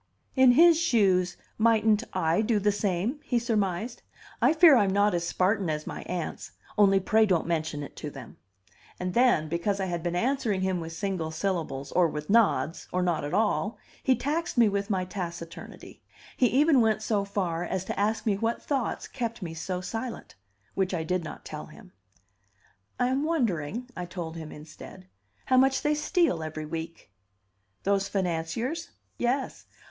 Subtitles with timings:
[0.35, 4.01] "In his shoes mightn't I do the same?" he surmised.
[4.41, 8.09] "I fear I'm not as Spartan as my aunts only pray don't mention it to
[8.09, 8.37] them!"
[8.99, 13.03] And then, because I had been answering him with single syllables, or with nods, or
[13.03, 16.01] not at all, he taxed me with my taciturnity;
[16.35, 20.33] he even went so far as to ask me what thoughts kept me so silent
[20.73, 21.91] which I did not tell him.
[22.99, 25.07] "I am wondering," I told him instead,
[25.45, 27.11] "how much they steal every week."
[27.83, 28.89] "Those financiers?"
[29.19, 29.67] "Yes.